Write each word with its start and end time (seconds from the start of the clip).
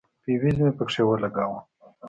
فيوز 0.23 0.55
مې 0.63 0.71
پکښې 0.77 1.03
ولګاوه. 1.05 1.59